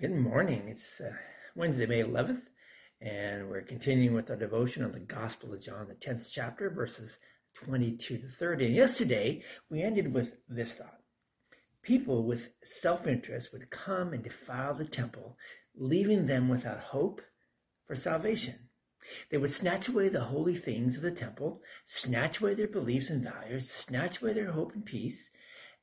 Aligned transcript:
Good 0.00 0.16
morning. 0.16 0.62
It's 0.68 0.98
uh, 1.02 1.12
Wednesday, 1.54 1.84
May 1.84 2.02
11th, 2.02 2.44
and 3.02 3.50
we're 3.50 3.60
continuing 3.60 4.14
with 4.14 4.30
our 4.30 4.36
devotion 4.36 4.82
on 4.82 4.92
the 4.92 5.00
Gospel 5.00 5.52
of 5.52 5.60
John, 5.60 5.88
the 5.88 5.94
10th 5.94 6.30
chapter, 6.32 6.70
verses 6.70 7.18
22 7.64 8.16
to 8.16 8.26
30. 8.26 8.64
And 8.64 8.74
yesterday, 8.74 9.42
we 9.68 9.82
ended 9.82 10.14
with 10.14 10.38
this 10.48 10.72
thought. 10.72 11.00
People 11.82 12.24
with 12.24 12.48
self-interest 12.62 13.52
would 13.52 13.68
come 13.68 14.14
and 14.14 14.24
defile 14.24 14.72
the 14.72 14.86
temple, 14.86 15.36
leaving 15.76 16.24
them 16.24 16.48
without 16.48 16.80
hope 16.80 17.20
for 17.86 17.94
salvation. 17.94 18.54
They 19.30 19.36
would 19.36 19.50
snatch 19.50 19.86
away 19.86 20.08
the 20.08 20.24
holy 20.24 20.54
things 20.54 20.96
of 20.96 21.02
the 21.02 21.10
temple, 21.10 21.60
snatch 21.84 22.40
away 22.40 22.54
their 22.54 22.68
beliefs 22.68 23.10
and 23.10 23.22
values, 23.22 23.70
snatch 23.70 24.22
away 24.22 24.32
their 24.32 24.52
hope 24.52 24.72
and 24.72 24.86
peace, 24.86 25.30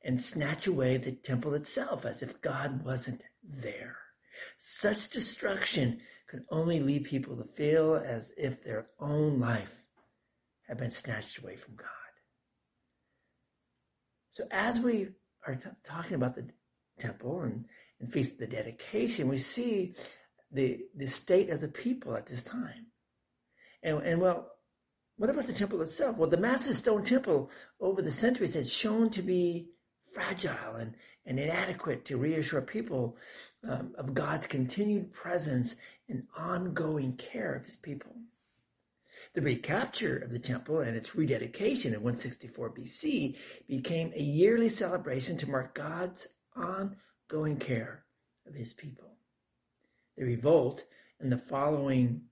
and 0.02 0.20
snatch 0.20 0.66
away 0.66 0.96
the 0.96 1.12
temple 1.12 1.54
itself 1.54 2.04
as 2.04 2.20
if 2.20 2.40
God 2.40 2.84
wasn't 2.84 3.22
there. 3.44 3.98
Such 4.56 5.10
destruction 5.10 6.00
could 6.28 6.44
only 6.50 6.80
lead 6.80 7.04
people 7.04 7.36
to 7.36 7.44
feel 7.44 7.96
as 7.96 8.32
if 8.36 8.62
their 8.62 8.86
own 9.00 9.40
life 9.40 9.72
had 10.66 10.78
been 10.78 10.90
snatched 10.90 11.38
away 11.38 11.56
from 11.56 11.76
God. 11.76 11.86
So 14.30 14.46
as 14.50 14.78
we 14.78 15.08
are 15.46 15.54
t- 15.56 15.68
talking 15.82 16.14
about 16.14 16.34
the 16.34 16.48
temple 17.00 17.40
and, 17.40 17.64
and 18.00 18.12
feast 18.12 18.34
of 18.34 18.38
the 18.38 18.46
dedication, 18.46 19.28
we 19.28 19.38
see 19.38 19.94
the, 20.52 20.80
the 20.94 21.06
state 21.06 21.50
of 21.50 21.60
the 21.60 21.68
people 21.68 22.14
at 22.16 22.26
this 22.26 22.42
time. 22.42 22.86
And, 23.82 24.02
and 24.02 24.20
well, 24.20 24.50
what 25.16 25.30
about 25.30 25.46
the 25.46 25.52
temple 25.52 25.82
itself? 25.82 26.16
Well, 26.16 26.30
the 26.30 26.36
massive 26.36 26.76
stone 26.76 27.04
temple 27.04 27.50
over 27.80 28.02
the 28.02 28.10
centuries 28.10 28.54
had 28.54 28.68
shown 28.68 29.10
to 29.10 29.22
be 29.22 29.70
fragile 30.12 30.76
and, 30.76 30.94
and 31.26 31.38
inadequate 31.38 32.04
to 32.06 32.16
reassure 32.16 32.62
people 32.62 33.16
um, 33.68 33.94
of 33.98 34.14
God's 34.14 34.46
continued 34.46 35.12
presence 35.12 35.76
and 36.08 36.24
ongoing 36.36 37.16
care 37.16 37.54
of 37.54 37.64
his 37.64 37.76
people. 37.76 38.14
The 39.34 39.42
recapture 39.42 40.16
of 40.16 40.30
the 40.30 40.38
temple 40.38 40.80
and 40.80 40.96
its 40.96 41.14
rededication 41.14 41.92
in 41.92 42.00
164 42.00 42.70
BC 42.70 43.36
became 43.68 44.12
a 44.14 44.22
yearly 44.22 44.68
celebration 44.68 45.36
to 45.38 45.50
mark 45.50 45.74
God's 45.74 46.28
ongoing 46.56 47.56
care 47.58 48.04
of 48.46 48.54
his 48.54 48.72
people. 48.72 49.16
The 50.16 50.24
revolt 50.24 50.84
and 51.20 51.30
the 51.30 51.38
following 51.38 52.22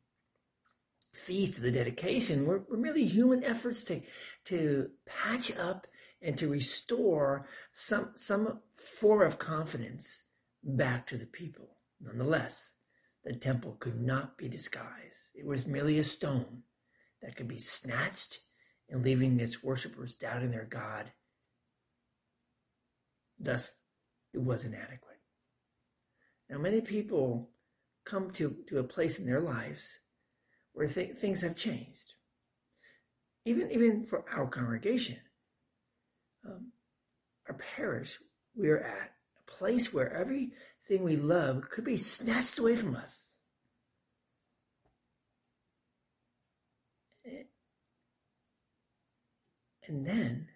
feast 1.13 1.57
of 1.57 1.63
the 1.63 1.71
dedication 1.71 2.47
were, 2.47 2.65
were 2.69 2.77
merely 2.77 3.05
human 3.05 3.45
efforts 3.45 3.85
to, 3.85 4.01
to 4.47 4.91
patch 5.07 5.57
up 5.57 5.87
and 6.23 6.39
to 6.39 6.49
restore 6.49 7.47
some, 7.73 8.13
some 8.17 8.61
form 8.77 9.27
of 9.27 9.39
confidence 9.39 10.23
back 10.63 11.07
to 11.07 11.17
the 11.17 11.27
people. 11.27 11.77
Nonetheless, 12.01 12.71
the 13.25 13.35
temple 13.35 13.77
could 13.81 14.01
not 14.01 14.39
be 14.39 14.49
disguised. 14.49 15.31
It 15.35 15.47
was 15.47 15.67
merely 15.67 15.99
a 15.99 16.05
stone 16.05 16.63
that 17.23 17.37
could 17.37 17.49
be 17.49 17.59
snatched 17.59 18.41
and 18.89 19.03
leaving 19.03 19.39
its 19.41 19.63
worshippers 19.63 20.17
doubting 20.17 20.51
their 20.51 20.65
God. 20.65 21.11
Thus, 23.39 23.75
it 24.33 24.43
was 24.43 24.65
inadequate. 24.65 25.21
Now, 26.49 26.59
many 26.59 26.81
people 26.81 27.51
come 28.05 28.31
to, 28.33 28.57
to 28.69 28.79
a 28.79 28.85
place 28.85 29.19
in 29.19 29.27
their 29.27 29.41
lives 29.41 29.99
where 30.73 30.87
th- 30.87 31.17
things 31.17 31.41
have 31.41 31.57
changed. 31.57 32.15
Even, 33.45 33.71
even 33.73 34.05
for 34.05 34.25
our 34.31 34.47
congregation, 34.47 35.17
our 37.49 37.55
parish, 37.77 38.19
we're 38.55 38.79
at 38.79 39.13
a 39.39 39.51
place 39.51 39.93
where 39.93 40.13
everything 40.13 41.03
we 41.03 41.17
love 41.17 41.69
could 41.71 41.85
be 41.85 41.97
snatched 41.97 42.59
away 42.59 42.77
from 42.77 42.97
us. 42.97 43.27
And 49.87 50.05
then 50.05 50.49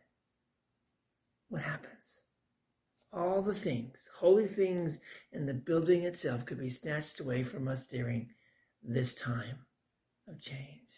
what 1.48 1.62
happens? 1.62 2.20
All 3.12 3.42
the 3.42 3.54
things, 3.54 4.08
holy 4.18 4.46
things, 4.46 4.98
and 5.32 5.48
the 5.48 5.54
building 5.54 6.04
itself 6.04 6.44
could 6.46 6.58
be 6.58 6.70
snatched 6.70 7.20
away 7.20 7.42
from 7.44 7.68
us 7.68 7.84
during 7.84 8.30
this 8.82 9.14
time 9.14 9.66
of 10.28 10.40
change. 10.40 10.90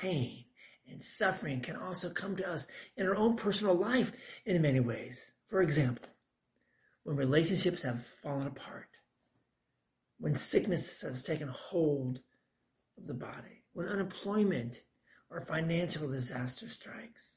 Pain, 0.00 0.44
and 0.88 1.02
suffering 1.02 1.60
can 1.60 1.76
also 1.76 2.10
come 2.10 2.36
to 2.36 2.48
us 2.48 2.66
in 2.96 3.06
our 3.06 3.16
own 3.16 3.36
personal 3.36 3.74
life 3.74 4.12
in 4.44 4.60
many 4.62 4.80
ways. 4.80 5.32
For 5.48 5.62
example, 5.62 6.08
when 7.04 7.16
relationships 7.16 7.82
have 7.82 8.06
fallen 8.22 8.46
apart, 8.46 8.88
when 10.18 10.34
sickness 10.34 11.00
has 11.00 11.22
taken 11.22 11.48
hold 11.48 12.20
of 12.98 13.06
the 13.06 13.14
body, 13.14 13.64
when 13.72 13.86
unemployment 13.86 14.82
or 15.30 15.40
financial 15.40 16.08
disaster 16.08 16.68
strikes, 16.68 17.36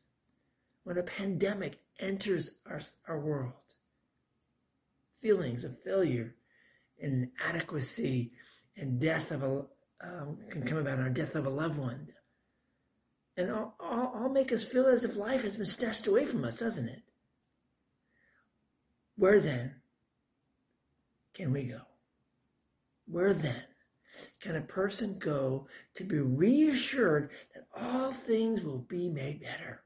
when 0.84 0.98
a 0.98 1.04
pandemic 1.04 1.80
enters 2.00 2.52
our, 2.70 2.82
our 3.08 3.20
world, 3.20 3.54
feelings 5.22 5.64
of 5.64 5.82
failure, 5.82 6.36
and 7.02 7.30
inadequacy, 7.40 8.32
and 8.78 9.00
death 9.00 9.32
of 9.32 9.44
a 9.44 9.66
um, 10.02 10.38
can 10.50 10.64
come 10.64 10.78
about 10.78 11.00
our 11.00 11.10
death 11.10 11.36
of 11.36 11.46
a 11.46 11.50
loved 11.50 11.78
one, 11.78 12.08
and 13.38 13.52
all, 13.52 13.76
all, 13.80 14.12
all 14.16 14.30
make 14.30 14.52
us 14.52 14.64
feel 14.64 14.88
as 14.88 15.04
if 15.04 15.16
life 15.16 15.44
has 15.44 15.58
been 15.58 15.66
snatched 15.66 16.08
away 16.08 16.26
from 16.26 16.46
us, 16.46 16.60
doesn't 16.60 16.88
it? 16.88 17.02
Where 19.18 19.40
then 19.40 19.76
can 21.34 21.52
we 21.52 21.64
go? 21.64 21.82
Where 23.08 23.34
then 23.34 23.64
can 24.40 24.56
a 24.56 24.62
person 24.62 25.18
go 25.20 25.68
to 25.96 26.04
be 26.04 26.20
reassured 26.20 27.30
that 27.54 27.68
all 27.76 28.12
things 28.12 28.62
will 28.62 28.80
be 28.80 29.10
made 29.10 29.42
better? 29.42 29.82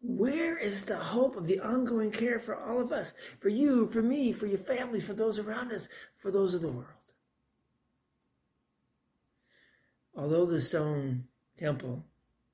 Where 0.00 0.58
is 0.58 0.84
the 0.84 0.98
hope 0.98 1.36
of 1.36 1.46
the 1.46 1.60
ongoing 1.60 2.10
care 2.10 2.38
for 2.38 2.54
all 2.54 2.80
of 2.80 2.92
us, 2.92 3.14
for 3.40 3.48
you, 3.48 3.86
for 3.86 4.02
me, 4.02 4.32
for 4.32 4.46
your 4.46 4.58
families, 4.58 5.04
for 5.04 5.14
those 5.14 5.38
around 5.38 5.72
us, 5.72 5.88
for 6.18 6.30
those 6.30 6.52
of 6.52 6.60
the 6.60 6.68
world? 6.68 6.88
Although 10.14 10.46
the 10.46 10.60
stone 10.60 11.24
temple 11.58 12.04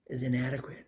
is 0.06 0.22
inadequate, 0.22 0.87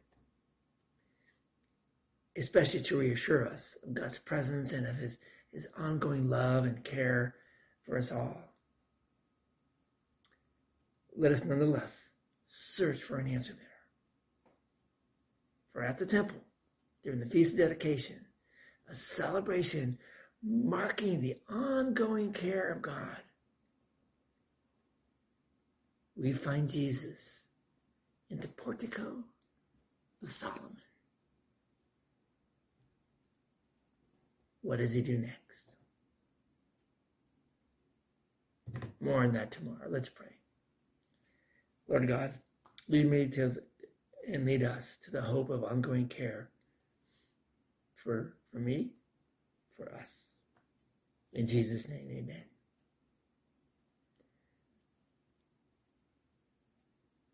especially 2.36 2.82
to 2.82 2.98
reassure 2.98 3.46
us 3.46 3.76
of 3.84 3.94
God's 3.94 4.18
presence 4.18 4.72
and 4.72 4.86
of 4.86 4.96
his, 4.96 5.18
his 5.52 5.68
ongoing 5.78 6.28
love 6.28 6.64
and 6.64 6.84
care 6.84 7.34
for 7.84 7.96
us 7.96 8.12
all. 8.12 8.36
Let 11.16 11.32
us 11.32 11.44
nonetheless 11.44 12.10
search 12.48 13.02
for 13.02 13.18
an 13.18 13.28
answer 13.28 13.52
there. 13.52 13.66
For 15.72 15.82
at 15.82 15.98
the 15.98 16.06
temple, 16.06 16.38
during 17.02 17.20
the 17.20 17.26
Feast 17.26 17.52
of 17.52 17.58
Dedication, 17.58 18.24
a 18.88 18.94
celebration 18.94 19.98
marking 20.42 21.20
the 21.20 21.36
ongoing 21.48 22.32
care 22.32 22.70
of 22.70 22.82
God, 22.82 23.16
we 26.16 26.32
find 26.32 26.68
Jesus 26.68 27.41
in 28.32 28.40
the 28.40 28.48
portico 28.48 29.22
of 30.22 30.28
Solomon. 30.28 30.78
What 34.62 34.78
does 34.78 34.94
he 34.94 35.02
do 35.02 35.18
next? 35.18 35.72
More 39.00 39.22
on 39.22 39.34
that 39.34 39.50
tomorrow. 39.50 39.86
Let's 39.90 40.08
pray. 40.08 40.28
Lord 41.88 42.08
God, 42.08 42.38
lead 42.88 43.10
me 43.10 43.28
to 43.28 43.52
and 44.32 44.46
lead 44.46 44.62
us 44.62 44.96
to 45.04 45.10
the 45.10 45.20
hope 45.20 45.50
of 45.50 45.64
ongoing 45.64 46.08
care 46.08 46.48
for, 47.96 48.34
for 48.50 48.60
me, 48.60 48.92
for 49.76 49.92
us. 49.94 50.22
In 51.34 51.46
Jesus' 51.46 51.88
name, 51.88 52.08
amen. 52.10 52.44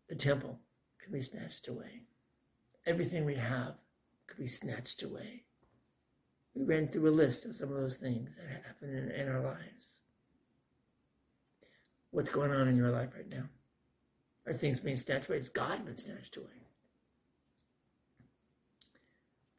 The 0.09 0.15
temple 0.15 0.59
could 1.09 1.17
be 1.17 1.21
snatched 1.21 1.67
away. 1.67 2.03
Everything 2.85 3.25
we 3.25 3.35
have 3.35 3.73
could 4.27 4.37
be 4.37 4.47
snatched 4.47 5.01
away. 5.01 5.43
We 6.53 6.63
ran 6.63 6.87
through 6.87 7.09
a 7.09 7.11
list 7.11 7.45
of 7.45 7.55
some 7.55 7.71
of 7.71 7.77
those 7.77 7.97
things 7.97 8.35
that 8.35 8.63
happen 8.63 8.89
in, 8.95 9.09
in 9.11 9.27
our 9.27 9.41
lives. 9.41 9.99
What's 12.11 12.29
going 12.29 12.51
on 12.51 12.67
in 12.67 12.77
your 12.77 12.91
life 12.91 13.09
right 13.15 13.29
now? 13.29 13.45
Are 14.45 14.53
things 14.53 14.79
being 14.79 14.97
snatched 14.97 15.29
away? 15.29 15.37
Is 15.37 15.49
God 15.49 15.83
been 15.85 15.97
snatched 15.97 16.37
away? 16.37 16.47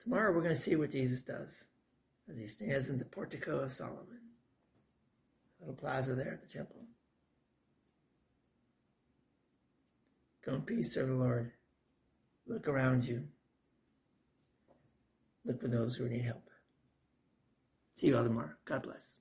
Tomorrow 0.03 0.33
we're 0.33 0.43
going 0.43 0.55
to 0.55 0.61
see 0.61 0.77
what 0.77 0.93
Jesus 0.93 1.23
does 1.23 1.65
as 2.29 2.37
he 2.37 2.47
stands 2.47 2.89
in 2.89 2.99
the 2.99 3.05
portico 3.05 3.59
of 3.59 3.73
Solomon, 3.73 4.21
little 5.59 5.75
plaza 5.75 6.15
there 6.15 6.33
at 6.33 6.41
the 6.41 6.59
temple. 6.59 6.85
Peace, 10.59 10.95
serve 10.95 11.09
the 11.09 11.15
Lord. 11.15 11.53
Look 12.47 12.67
around 12.67 13.05
you. 13.05 13.25
Look 15.45 15.61
for 15.61 15.69
those 15.69 15.95
who 15.95 16.09
need 16.09 16.25
help. 16.25 16.49
See 17.95 18.09
you 18.09 18.17
all 18.17 18.25
tomorrow. 18.25 18.51
God 18.65 18.83
bless. 18.83 19.20